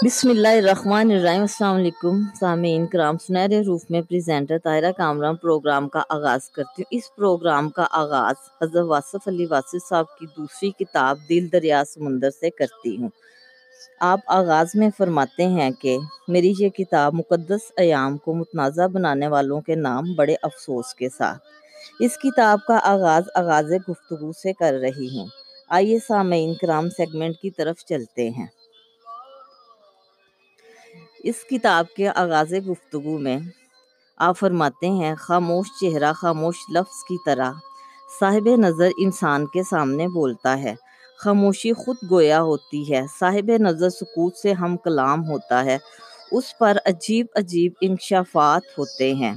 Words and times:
بسم 0.00 0.28
اللہ 0.30 0.56
الرحمن 0.56 1.10
الرحیم 1.10 1.40
السلام 1.40 1.76
علیکم 1.76 2.20
سامعین 2.38 2.86
کرام 2.86 3.16
سنہرے 3.18 3.60
روف 3.62 3.80
میں 3.90 4.00
پریزنٹر 4.02 4.58
طاہرہ 4.58 4.90
کامران 4.96 5.36
پروگرام 5.36 5.88
کا 5.88 6.02
آغاز 6.08 6.48
کرتی 6.50 6.82
ہوں 6.82 6.96
اس 6.96 7.14
پروگرام 7.16 7.68
کا 7.70 7.86
آغاز 7.92 8.48
حضرت 8.62 8.84
واصف 8.86 9.26
علی 9.28 9.46
واصف 9.46 9.88
صاحب 9.88 10.16
کی 10.18 10.26
دوسری 10.28 10.70
کتاب 10.74 11.18
دل 11.28 11.46
دریا 11.52 11.82
سمندر 11.86 12.30
سے 12.30 12.50
کرتی 12.50 12.96
ہوں 12.96 13.08
آپ 14.02 14.20
آغاز 14.30 14.74
میں 14.74 14.88
فرماتے 14.98 15.46
ہیں 15.48 15.70
کہ 15.80 15.96
میری 16.28 16.52
یہ 16.58 16.68
کتاب 16.74 17.14
مقدس 17.14 17.70
ایام 17.76 18.16
کو 18.18 18.34
متنازع 18.34 18.86
بنانے 18.92 19.28
والوں 19.28 19.60
کے 19.60 19.74
نام 19.78 20.12
بڑے 20.14 20.36
افسوس 20.42 20.94
کے 20.94 21.08
ساتھ 21.08 22.02
اس 22.02 22.16
کتاب 22.18 22.64
کا 22.66 22.78
آغاز 22.84 23.28
آغاز 23.36 23.72
گفتگو 23.88 24.32
سے 24.32 24.52
کر 24.54 24.78
رہی 24.82 25.08
ہوں 25.08 25.26
آئیے 25.70 25.98
سامعین 26.06 26.54
کرام 26.60 26.88
سیگمنٹ 26.90 27.36
کی 27.38 27.50
طرف 27.50 27.84
چلتے 27.84 28.28
ہیں 28.30 28.46
اس 31.22 31.34
کتاب 31.50 31.84
کے 31.96 32.08
آغاز 32.08 32.52
گفتگو 32.68 33.18
میں 33.18 33.38
آپ 34.16 34.38
فرماتے 34.38 34.88
ہیں، 34.88 35.14
خاموش 35.14 35.66
چہرہ، 35.80 36.12
خاموش 36.12 36.54
لفظ 36.74 37.04
کی 37.08 37.16
طرح 37.26 37.52
صاحب 38.20 38.48
نظر 38.56 38.88
انسان 38.98 39.46
کے 39.46 39.62
سامنے 39.62 40.08
بولتا 40.08 40.58
ہے۔ 40.58 40.74
خاموشی 41.18 41.72
خود 41.72 41.96
گویا 42.10 42.42
ہوتی 42.42 42.92
ہے۔ 42.92 43.02
صاحب 43.20 43.50
نظر 43.58 43.90
سکوت 43.90 44.36
سے 44.36 44.52
ہم 44.52 44.76
کلام 44.76 45.28
ہوتا 45.28 45.64
ہے۔ 45.64 45.78
اس 46.32 46.58
پر 46.58 46.76
عجیب 46.86 47.26
عجیب 47.34 47.72
انکشافات 47.80 48.78
ہوتے 48.78 49.14
ہیں۔ 49.14 49.34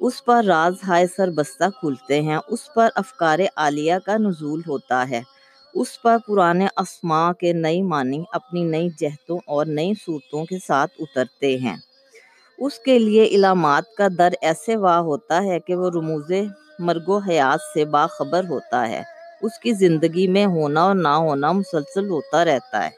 اس 0.00 0.24
پر 0.24 0.44
راز، 0.44 0.74
ہائے 0.88 1.06
سر 1.06 1.30
بستہ 1.30 1.64
کھلتے 1.80 2.22
ہیں۔ 2.22 2.38
اس 2.48 2.74
پر 2.74 2.88
افکار 2.94 3.38
عالیہ 3.56 3.94
کا 4.04 4.16
نزول 4.16 4.62
ہوتا 4.66 5.08
ہے۔ 5.10 5.22
اس 5.76 6.02
پر 6.02 6.16
پرانے 6.26 6.66
اسماء 6.76 7.32
کے 7.32 7.52
نئی 7.52 7.82
معنی 7.82 8.24
اپنی 8.32 8.64
نئی 8.64 8.88
جہتوں 8.98 9.38
اور 9.46 9.66
نئی 9.66 9.92
صورتوں 10.04 10.44
کے 10.44 10.58
ساتھ 10.66 10.90
اترتے 10.98 11.56
ہیں۔ 11.58 11.76
اس 12.58 12.78
کے 12.78 12.98
لیے 12.98 13.24
علامات 13.24 13.94
کا 13.94 14.08
در 14.18 14.32
ایسے 14.40 14.76
واہ 14.76 14.98
ہوتا 14.98 15.42
ہے 15.44 15.60
کہ 15.60 15.74
وہ 15.74 15.90
رموز 15.90 16.32
مرگ 16.78 17.08
و 17.08 17.18
حیات 17.18 17.60
سے 17.74 17.84
باخبر 17.84 18.44
ہوتا 18.48 18.88
ہے۔ 18.88 19.02
اس 19.42 19.58
کی 19.58 19.72
زندگی 19.72 20.28
میں 20.28 20.46
ہونا 20.46 20.82
اور 20.82 20.94
نہ 20.94 21.08
ہونا 21.08 21.52
مسلسل 21.52 22.08
ہوتا 22.10 22.44
رہتا 22.44 22.84
ہے۔ 22.84 22.90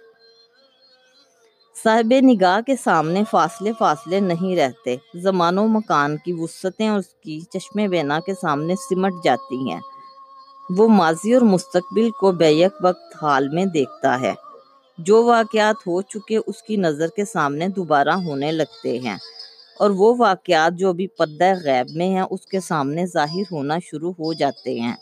صاحب 1.83 2.15
نگاہ 2.23 2.61
کے 2.61 2.75
سامنے 2.85 3.23
فاصلے 3.31 3.73
فاصلے 3.79 4.21
نہیں 4.21 4.57
رہتے۔ 4.57 4.97
زمان 5.15 5.59
و 5.59 5.67
مکان 5.67 6.17
کی 6.17 6.33
وسعتیں 6.33 6.89
اور 6.89 6.99
اس 6.99 7.15
کی 7.15 7.41
چشم 7.41 7.87
بینا 7.91 8.21
کے 8.27 8.33
سامنے 8.41 8.75
سمٹ 8.75 9.13
جاتی 9.25 9.71
ہیں۔ 9.71 9.81
وہ 10.71 10.89
ماضی 10.89 11.35
اور 11.35 11.43
مستقبل 11.43 12.11
کو 12.11 12.33
بیک 12.33 12.73
وقت 12.83 13.17
حال 13.23 13.49
میں 13.49 13.65
دیکھتا 13.65 14.21
ہے۔ 14.21 14.35
جو 14.99 15.25
واقعات 15.25 15.75
ہو 15.87 16.03
چکے 16.03 16.39
اس 16.47 16.63
کی 16.63 16.77
نظر 16.77 17.07
کے 17.07 17.25
سامنے 17.25 17.69
دوبارہ 17.69 18.09
ہونے 18.09 18.53
لگتے 18.53 18.99
ہیں۔ 18.99 19.17
اور 19.79 19.91
وہ 19.91 20.15
واقعات 20.19 20.73
جو 20.73 20.93
بھی 20.93 21.07
پردہ 21.07 21.53
غیب 21.65 21.97
میں 21.97 22.07
ہیں، 22.07 22.25
اس 22.31 22.47
کے 22.47 22.61
سامنے 22.61 23.07
ظاہر 23.07 23.53
ہونا 23.53 23.79
شروع 23.79 24.13
ہو 24.13 24.33
جاتے 24.33 24.81
ہیں۔ 24.81 24.97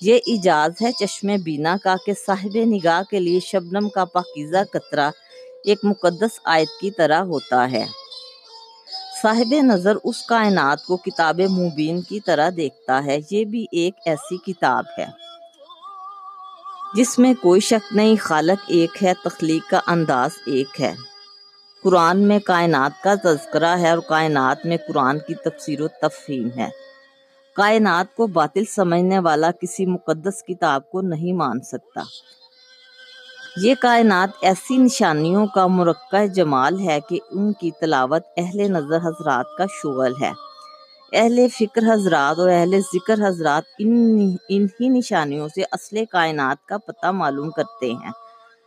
یہ 0.00 0.18
اجاز 0.26 0.82
ہے 0.82 0.92
چشم 0.92 1.30
بینا 1.44 1.76
کا 1.82 1.94
کہ 2.06 2.12
صاحب 2.26 2.56
نگاہ 2.56 3.02
کے 3.10 3.20
لیے 3.20 3.40
شبنم 3.40 3.88
کا 3.88 4.04
پاکیزہ 4.04 4.58
قطرہ 4.72 5.10
ایک 5.64 5.78
مقدس 5.82 6.40
آیت 6.44 6.80
کی 6.80 6.90
طرح 6.90 7.20
ہوتا 7.20 7.70
ہے۔ 7.70 7.86
صاحب 9.22 9.54
نظر 9.62 9.96
اس 10.04 10.22
کائنات 10.22 10.84
کو 10.84 10.96
کتاب 10.96 11.40
مبین 11.40 12.00
کی 12.00 12.20
طرح 12.20 12.50
دیکھتا 12.56 13.04
ہے، 13.04 13.18
یہ 13.30 13.44
بھی 13.44 13.66
ایک 13.72 13.94
ایسی 14.04 14.36
کتاب 14.36 14.84
ہے۔ 14.98 15.06
جس 16.94 17.18
میں 17.18 17.34
کوئی 17.42 17.60
شک 17.60 17.96
نہیں، 17.96 18.16
خالق 18.20 18.64
ایک 18.68 19.04
ہے، 19.04 19.12
تخلیق 19.24 19.70
کا 19.70 19.80
انداز 19.86 20.30
ایک 20.46 20.80
ہے۔ 20.80 20.94
قرآن 21.82 22.20
میں 22.20 22.38
کائنات 22.38 23.02
کا 23.02 23.14
تذکرہ 23.14 23.78
ہے 23.78 23.90
اور 23.90 23.98
کائنات 23.98 24.66
میں 24.66 24.76
قرآن 24.88 25.18
کی 25.18 25.34
تفسیر 25.34 25.80
و 25.80 25.88
تفہیم 25.88 26.48
ہے۔ 26.56 26.68
کائنات 27.54 28.16
کو 28.16 28.26
باطل 28.26 28.64
سمجھنے 28.64 29.18
والا 29.18 29.50
کسی 29.50 29.86
مقدس 29.86 30.42
کتاب 30.42 30.90
کو 30.90 31.00
نہیں 31.00 31.32
مان 31.32 31.60
سکتا۔ 31.60 32.02
یہ 33.56 33.74
کائنات 33.80 34.28
ایسی 34.40 34.76
نشانیوں 34.76 35.46
کا 35.46 35.66
مرکہ 35.66 36.26
جمال 36.26 36.80
ہے 36.80 36.98
کہ 37.08 37.18
ان 37.30 37.52
کی 37.52 37.70
تلاوت 37.70 38.22
اہل 38.36 38.58
نظر 38.58 38.96
حضرات 38.96 39.44
کا 39.58 39.64
شغل 39.82 40.12
ہے۔ 40.22 40.32
اہل 41.12 41.46
فکر 41.58 41.82
حضرات 41.92 42.38
اور 42.38 42.48
اہل 42.48 42.80
ذکر 42.94 43.28
حضرات 43.28 43.62
ان 43.78 44.36
انہی 44.48 44.88
نشانیوں 44.88 45.48
سے 45.48 45.62
اصل 45.72 46.04
کائنات 46.04 46.68
کا 46.68 46.78
پتہ 46.78 47.06
معلوم 47.06 47.50
کرتے 47.50 47.92
ہیں۔ 47.92 48.10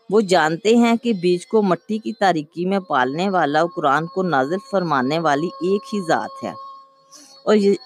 وہ 0.09 0.21
جانتے 0.21 0.75
ہیں 0.75 0.95
کہ 0.95 1.13
بیج 1.13 1.47
کو 1.47 1.61
مٹی 1.61 1.97
کی 1.97 2.13
تاریکی 2.13 2.65
میں 2.65 2.79
پالنے 2.79 3.29
والا 3.29 3.63
قرآن 3.75 4.05
کو 4.05 4.23
نازل 4.23 4.57
فرمانے 4.71 5.19
والی 5.19 5.47
ایک 5.47 5.81
ہی 5.93 5.99
ذات 6.07 6.43
ہے۔ 6.43 6.53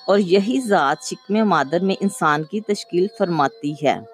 اور 0.08 0.20
یہی 0.20 0.62
ذات 0.68 0.98
شکم 1.04 1.34
مادر 1.34 1.80
میں 1.80 1.96
انسان 2.00 2.44
کی 2.44 2.62
تشکیل 2.62 3.08
فرماتی 3.20 3.74
ہے۔ 3.84 4.13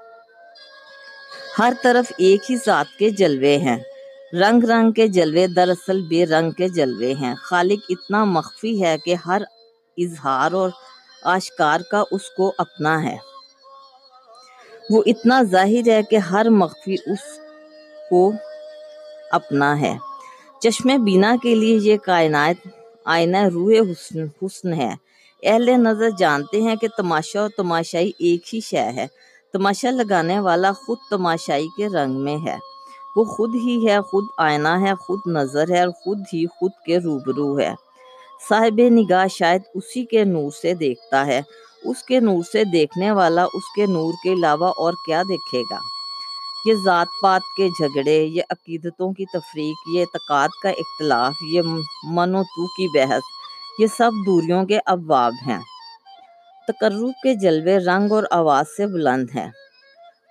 ہر 1.59 1.73
طرف 1.83 2.11
ایک 2.17 2.51
ہی 2.51 2.55
ذات 2.65 2.99
کے 2.99 3.09
جلوے 3.09 3.57
ہیں۔ 3.57 3.77
رنگ 4.33 4.63
رنگ 4.63 4.91
کے 4.91 5.07
جلوے 5.07 5.47
دراصل 5.47 6.01
بے 6.01 6.25
رنگ 6.25 6.51
کے 6.51 6.67
جلوے 6.67 7.13
ہیں۔ 7.13 7.35
خالق 7.35 7.85
اتنا 7.89 8.23
مخفی 8.23 8.83
ہے 8.83 8.97
کہ 8.97 9.15
ہر 9.25 9.41
اظہار 9.97 10.51
اور 10.51 10.69
آشکار 11.23 11.79
کا 11.91 12.03
اس 12.11 12.29
کو 12.29 12.53
اپنا 12.57 13.03
ہے۔ 13.03 13.17
وہ 14.89 15.03
اتنا 15.05 15.41
ظاہر 15.43 15.87
ہے 15.87 16.03
کہ 16.03 16.15
ہر 16.15 16.49
مخفی 16.49 16.93
اس 16.93 17.39
کو 18.09 18.31
اپنا 19.31 19.79
ہے۔ 19.79 19.97
چشم 20.59 21.03
بینا 21.03 21.35
کے 21.43 21.55
لیے 21.55 21.79
یہ 21.81 21.97
کائنات 21.97 22.67
آئینہ 23.05 23.43
روح 23.53 23.73
حسن 23.73 24.25
حسن 24.41 24.73
ہے۔ 24.73 24.95
اہل 25.43 25.69
نظر 25.69 26.09
جانتے 26.17 26.61
ہیں 26.61 26.75
کہ 26.75 26.87
تماشا 26.97 27.41
اور 27.41 27.49
تماشائی 27.49 28.11
ایک 28.19 28.55
ہی 28.55 28.59
شے 28.59 28.79
ہے۔ 28.79 29.07
تماشا 29.53 29.91
لگانے 29.91 30.39
والا 30.39 30.71
خود 30.71 30.97
تماشائی 31.09 31.67
کے 31.77 31.87
رنگ 31.87 32.15
میں 32.15 32.37
ہے۔ 32.45 32.57
وہ 33.15 33.23
خود 33.23 33.55
ہی 33.55 33.87
ہے، 33.87 34.01
خود 34.01 34.23
آئینہ 34.37 34.67
ہے، 34.67 34.95
خود 34.95 35.19
نظر 35.27 35.69
ہے 35.69 35.79
اور 35.79 35.89
خود 35.89 36.19
ہی 36.33 36.47
خود 36.47 36.71
کے 36.85 36.97
روبرو 36.97 37.59
ہے۔ 37.59 37.75
صاحب 38.49 38.81
نگاہ 38.89 39.27
شاید 39.27 39.61
اسی 39.75 40.05
کے 40.05 40.23
نور 40.23 40.51
سے 40.61 40.73
دیکھتا 40.73 41.25
ہے۔ 41.25 41.41
اس 41.85 42.03
کے 42.03 42.19
نور 42.19 42.43
سے 42.51 42.63
دیکھنے 42.63 43.11
والا 43.11 43.43
اس 43.43 43.63
کے 43.75 43.85
نور 43.85 44.13
کے 44.23 44.33
علاوہ 44.33 44.67
اور 44.77 44.93
کیا 45.05 45.23
دیکھے 45.29 45.61
گا؟ 45.71 45.77
یہ 46.65 46.73
ذات 46.85 47.07
پات 47.23 47.41
کے 47.57 47.67
جھگڑے، 47.67 48.23
یہ 48.23 48.41
عقیدتوں 48.49 49.13
کی 49.13 49.25
تفریق، 49.25 49.75
یہ 49.93 50.01
اعتقاد 50.01 50.47
کا 50.63 50.69
اختلاف، 50.69 51.33
یہ 51.51 51.61
من 52.03 52.35
و 52.35 52.43
تو 52.43 52.67
کی 52.67 52.99
بحث، 52.99 53.21
یہ 53.79 53.88
سب 53.97 54.11
دوریوں 54.25 54.65
کے 54.65 54.79
ابواب 54.85 55.33
ہیں۔ 55.47 55.59
تقرب 56.72 57.09
کے 57.24 57.35
جلوے 57.35 57.78
رنگ 57.78 58.12
اور 58.12 58.24
آواز 58.31 58.66
سے 58.78 58.85
بلند 58.85 59.28
ہیں 59.35 59.52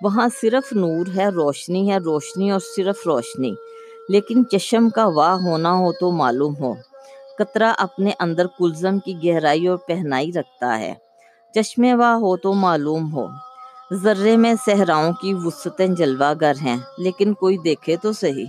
وہاں 0.03 0.29
صرف 0.41 0.73
نور 0.73 1.07
ہے، 1.17 1.29
روشنی 1.29 1.91
ہے، 1.91 1.99
روشنی 1.99 2.51
اور 2.51 2.61
صرف 2.77 2.97
روشنی۔ 3.07 3.55
لیکن 4.09 4.49
چشم 4.49 4.89
کا 4.89 5.07
واہ 5.07 5.35
ہونا 5.35 5.73
ہو 5.73 5.93
تو 5.93 6.11
معلوم 6.11 6.57
ہو۔ 6.61 6.75
قطرہ 7.39 7.73
اپنے 7.79 8.11
اندر 8.19 8.47
کلزم 8.47 8.99
کی 8.99 9.15
گہرائی 9.25 9.67
اور 9.67 9.77
پہنائی 9.77 10.33
رکھتا 10.33 10.79
ہے۔ 10.79 10.95
چشم 11.55 11.87
واہ 11.93 12.15
ہو 12.15 12.37
تو 12.37 12.53
معلوم 12.53 13.13
ہو۔ 13.13 13.27
ذرے 13.93 14.37
میں 14.37 14.55
صحراؤں 14.67 15.13
کی 15.13 15.35
وسطیں 15.35 15.87
جلوہ 15.87 16.35
گر 16.41 16.53
ہیں، 16.63 16.77
لیکن 16.99 17.35
کوئی 17.35 17.59
دیکھے 17.59 17.97
تو 17.97 18.13
صحیح۔ 18.13 18.47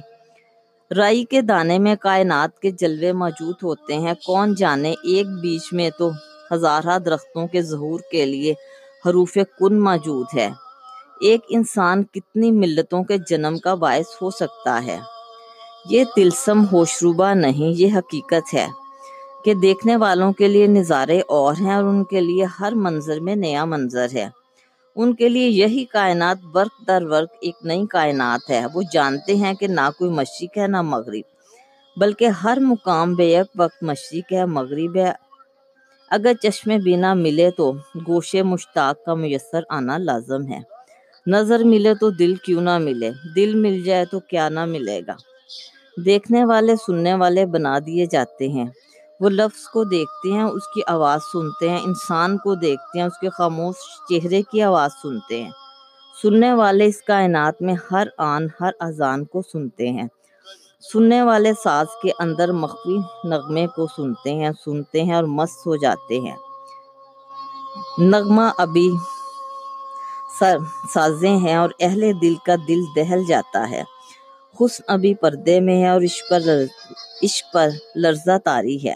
رائی 0.96 1.26
کے 1.26 1.42
دانے 1.42 1.80
میں 1.80 1.96
کائنات 1.96 2.60
کے 2.60 2.72
جلوے 2.72 3.12
موجود 3.12 3.56
ہوتے 3.64 3.94
ہیں۔ 3.94 4.14
کون 4.26 4.56
جانے 4.56 4.92
ایک 5.04 5.28
بیچ 5.42 5.74
میں 5.74 5.90
تو 5.98 6.10
ہزارہ 6.54 7.00
درختوں 7.00 7.48
کے 7.48 7.62
ظہور 7.62 8.00
کے 8.12 8.26
لیے 8.26 8.54
حروف 9.06 9.38
کن 9.60 9.80
موجود 9.80 10.26
ہے 10.36 10.50
ایک 11.22 11.42
انسان 11.50 12.04
کتنی 12.04 12.52
ملتوں 12.52 13.04
کے 13.04 13.18
جنم 13.30 13.58
کا 13.58 13.76
باعث 13.76 14.22
ہو 14.22 14.30
سکتا 14.30 14.84
ہے؟ 14.86 14.98
یہ 15.90 16.04
تلسم 16.16 16.66
ہوشروبہ 16.72 17.34
نہیں، 17.34 17.74
یہ 17.82 17.94
حقیقت 17.94 18.54
ہے 18.54 18.68
کہ 19.46 19.54
دیکھنے 19.54 19.96
والوں 19.96 20.34
کے 20.34 20.48
لیے 20.48 20.68
نظارے 20.68 21.20
اور 21.20 21.54
ہیں 21.60 21.74
اور 21.74 21.84
ان 21.84 22.04
کے 22.04 22.22
لیے 22.22 22.46
ہر 22.60 22.74
منظر 22.76 23.20
میں 23.20 23.36
نیا 23.36 23.66
منظر 23.66 24.08
ہے۔ 24.14 24.30
ان 24.96 25.16
کے 25.16 25.30
لیے 25.30 25.48
یہی 25.48 25.86
کائنات 25.86 26.38
ورق 26.54 26.88
در 26.88 27.04
ورق 27.04 27.30
ایک 27.42 27.56
نئی 27.64 27.86
کائنات 27.86 28.50
ہے۔ 28.50 28.66
وہ 28.74 28.82
جانتے 28.94 29.36
ہیں 29.36 29.54
کہ 29.54 29.68
نہ 29.68 29.90
کوئی 29.98 30.12
مشرق 30.12 30.58
ہے 30.58 30.68
نہ 30.68 30.82
مغرب، 30.82 31.26
بلکہ 31.98 32.26
ہر 32.26 32.58
مقام 32.62 33.14
بے 33.14 33.26
یک 33.26 33.52
وقت 33.56 33.84
مشرق 33.84 34.34
ہے، 34.34 34.46
مغرب 34.46 34.96
ہے 34.96 35.29
اگر 36.12 36.34
چشم 36.44 36.78
بینا 36.84 37.14
ملے 37.14 37.52
تو 37.52 37.74
گوشے 38.08 38.44
مشتاق 38.44 39.06
کا 39.06 39.14
میسر 39.14 39.60
آنا 39.70 39.98
لازم 39.98 40.48
ہے۔ 40.48 40.60
نظر 41.28 41.64
ملے 41.64 41.96
تو 41.96 42.10
دل 42.10 42.36
کیوں 42.36 42.62
نہ 42.62 42.78
ملے؟ 42.78 43.12
دل 43.36 43.56
مل 43.56 43.84
جائے 43.84 44.06
تو 44.06 44.20
کیا 44.20 44.50
نہ 44.50 44.66
ملے 44.66 45.02
گا؟ 45.08 45.16
دیکھنے 46.06 46.46
والے، 46.46 46.76
سننے 46.88 47.14
والے 47.14 47.46
بنا 47.46 47.80
دیے 47.86 48.06
جاتے 48.06 48.48
ہیں۔ 48.48 48.66
وہ 49.20 49.30
لفظ 49.30 49.64
کو 49.64 49.84
دیکھتے 49.84 50.32
ہیں، 50.32 50.44
اس 50.44 50.68
کی 50.68 50.82
آواز 50.88 51.20
سنتے 51.34 51.70
ہیں۔ 51.70 51.80
انسان 51.80 52.38
کو 52.38 52.56
دیکھتے 52.56 53.00
ہیں، 53.00 53.06
اس 53.06 53.20
کے 53.20 53.30
خاموش 53.30 53.76
چہرے 54.10 54.42
کی 54.42 54.62
آواز 54.62 54.92
سنتے 55.02 55.44
ہیں۔ 55.44 55.52
سننے 56.22 56.54
والے 56.54 56.86
اس 56.86 57.02
کائنات 57.02 57.62
میں 57.62 57.76
ہر 57.92 58.08
آن، 58.18 58.48
ہر 58.62 58.70
اذان 58.80 59.26
کو 59.26 59.42
سنتے 59.42 59.90
ہیں۔ 59.90 60.08
سننے 60.82 61.22
والے 61.22 61.52
ساز 61.64 61.86
کے 62.04 62.10
اندر 62.20 62.52
مخفی 62.52 62.98
نغمے 63.24 63.68
کو 63.68 63.88
سنتے 63.88 64.34
ہیں 64.34 64.50
سنتے 64.66 65.04
ہیں 65.04 65.14
اور 65.14 65.24
مست 65.24 65.68
ہو 65.68 65.76
جاتے 65.76 66.20
ہیں۔ 66.20 66.36
نغمہ 67.98 68.42
ابھی 68.58 68.92
سر، 70.40 70.58
سازیں 70.94 71.38
ہیں 71.38 71.56
اور 71.56 71.70
اہل 71.80 72.12
دل 72.22 72.36
کا 72.36 72.56
دل 72.68 72.80
دہل 72.96 73.26
جاتا 73.28 73.70
ہے۔ 73.70 73.84
حسن 74.62 74.84
ابھی 74.88 75.16
پردے 75.16 75.60
میں 75.60 75.84
ہے 75.84 75.90
اور 75.90 76.02
عشق 76.02 76.30
پر 76.30 76.42
عشق 77.24 77.54
پر 77.54 77.70
لرزہ 77.96 78.38
تاری 78.46 78.88
ہے۔ 78.88 78.96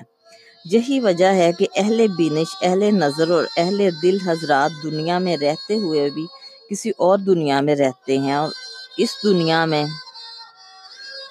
یہی 0.65 0.99
وجہ 0.99 1.33
ہے 1.33 1.51
کہ 1.51 1.67
اہل 1.75 2.07
بینش، 2.17 2.55
اہل 2.61 2.79
نظر 2.79 3.29
اور 3.29 3.43
اہل 3.57 3.89
دل 4.01 4.17
حضرات 4.25 4.71
دنیا 4.83 5.19
میں 5.19 5.37
رہتے 5.37 5.75
ہوئے 5.75 6.09
بھی 6.09 6.25
کسی 6.69 6.91
اور 6.97 7.17
دنیا 7.17 7.61
میں 7.61 7.75
رہتے 7.75 8.17
ہیں 8.17 8.33
اور 8.33 8.49
اس 8.97 9.09
دنیا 9.23 9.65
میں 9.65 9.85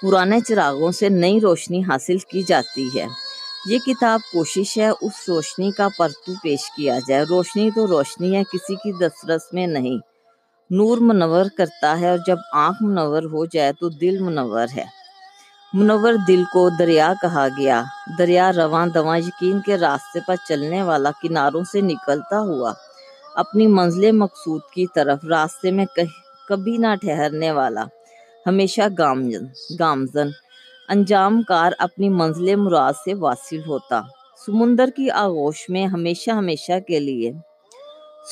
پرانے 0.02 0.40
چراغوں 0.40 0.93
سے 0.93 1.08
نئی 1.08 1.40
روشنی 1.40 1.82
حاصل 1.82 2.19
کی 2.19 2.43
جاتی 2.43 2.88
ہے۔ 2.99 3.06
یہ 3.66 3.78
کتاب 3.78 4.20
کوشش 4.32 4.78
ہے 4.78 4.88
اس 4.88 5.28
روشنی 5.28 5.70
کا 5.70 5.88
پرتو 5.99 6.32
پیش 6.43 6.70
کیا 6.76 6.99
جائے۔ 7.08 7.25
روشنی 7.28 7.70
تو 7.70 7.87
روشنی 7.87 8.37
ہے، 8.37 8.43
کسی 8.52 8.75
کی 8.75 8.93
دسترس 8.93 9.40
میں 9.52 9.66
نہیں۔ 9.66 9.99
نور 10.70 10.99
منور 10.99 11.44
کرتا 11.58 12.00
ہے 12.00 12.10
اور 12.10 12.19
جب 12.26 12.37
آنکھ 12.52 12.82
منور 12.82 13.22
ہو 13.22 13.46
جائے 13.46 13.72
تو 13.72 13.88
دل 13.88 14.19
منور 14.19 14.66
ہے۔ 14.76 14.84
منور 15.72 16.12
دل 16.28 16.43
کو 16.52 16.69
دریا 16.78 17.12
کہا 17.22 17.48
گیا۔ 17.58 17.82
دریا 18.19 18.52
رواں 18.52 18.87
دواں 18.87 19.19
یقین 19.19 19.60
کے 19.60 19.78
راستے 19.78 20.20
پر 20.26 20.34
چلنے 20.48 20.82
والا 20.82 21.10
کناروں 21.22 21.64
سے 21.72 21.81
نکلتا 21.81 22.40
ہوا، 22.40 22.72
اپنی 23.34 23.66
منزل 23.66 24.12
مقصود 24.12 24.60
کی 24.75 24.87
طرف 24.94 25.25
راستے 25.25 25.70
میں 25.70 25.87
کبھی 26.48 26.76
نہ 26.76 26.87
ٹھہرنے 27.00 27.50
والا۔ 27.50 27.84
ہمیشہ 28.47 28.81
گامزن 28.99 29.47
گامزن۔ 29.79 30.29
انجام 30.89 31.43
کار 31.43 31.73
اپنی 31.79 32.09
منزل 32.09 32.56
مراد 32.56 32.93
سے 33.05 33.15
واصل 33.15 33.61
ہوتا۔ 33.67 34.03
سمندر 34.47 34.89
کی 34.97 35.11
آغوش 35.11 35.69
میں 35.69 35.87
ہمیشہ 35.87 36.31
ہمیشہ 36.31 36.81
کے 36.87 37.00
لیے۔ 37.00 37.33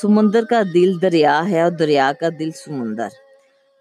سمندر 0.01 0.45
کا 0.45 0.61
دل 0.73 1.01
دریا 1.01 1.49
ہے 1.49 1.61
اور 1.61 1.71
دریا 1.71 2.11
کا 2.19 2.27
دل 2.39 2.51
سمندر۔ 2.51 3.07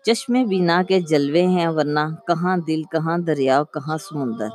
چشم 0.05 0.45
بینا 0.45 0.83
کے 0.89 1.01
جلوے 1.01 1.43
ہیں 1.43 1.69
ورنہ 1.69 2.01
کہاں 2.27 2.57
دل، 2.57 2.83
کہاں 2.83 3.19
دریا 3.19 3.57
اور 3.57 3.65
کہاں 3.65 3.97
سمندر۔ 3.97 4.47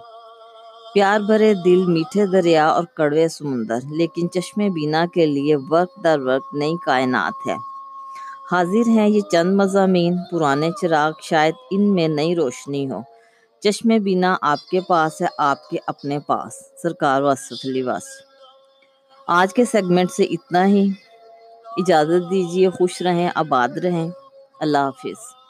پیار 0.93 1.19
بھرے 1.19 1.53
دل، 1.53 1.85
میٹھے 1.85 2.25
دریا 2.25 2.67
اور 2.67 2.83
کڑوے 2.83 3.27
سمندر۔ 3.27 3.79
لیکن 3.97 4.29
چشم 4.29 4.73
بینا 4.73 5.05
کے 5.13 5.25
لیے 5.25 5.55
وقت 5.69 6.03
در 6.03 6.19
وقت 6.19 6.55
نئی 6.55 6.73
کائنات 6.85 7.47
ہے۔ 7.47 7.74
حاضر 8.51 8.89
ہیں 8.89 9.09
یہ 9.09 9.21
چند 9.21 9.55
مضامین 9.55 10.17
پرانے 10.31 10.69
چراغ 10.81 11.11
شاید 11.21 11.53
ان 11.71 11.95
میں 11.95 12.07
نئی 12.07 12.35
روشنی 12.35 12.91
ہو۔ 12.91 13.01
چشم 13.59 13.89
بینا 14.03 14.35
آپ 14.41 14.69
کے 14.71 14.79
پاس 14.81 15.21
ہے، 15.21 15.27
آپ 15.37 15.69
کے 15.69 15.77
اپنے 15.87 16.19
پاس۔ 16.19 16.53
سرکار 16.81 17.21
واسط 17.21 17.65
علی 17.65 17.81
واس 17.81 18.03
آج 19.27 19.53
کے 19.53 19.65
سیگمنٹ 19.65 20.11
سے 20.11 20.23
اتنا 20.23 20.67
ہی۔ 20.67 20.89
اجازت 21.77 22.31
دیجیے 22.31 22.69
خوش 22.69 23.01
رہیں، 23.01 23.29
آباد 23.35 23.69
رہیں۔ 23.69 24.09
اللہ 24.59 24.77
حافظ۔ 24.77 25.44